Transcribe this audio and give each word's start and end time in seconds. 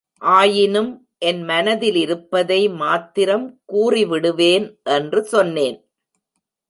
ஆயினும் 0.21 0.89
என் 1.19 1.41
மனத்திலிருப்பதை 1.43 2.75
மாத்திரம் 2.75 3.45
கூறி 3.65 4.05
விடுவேன் 4.05 4.67
என்று 4.83 5.23
சொன்னேன். 5.25 5.77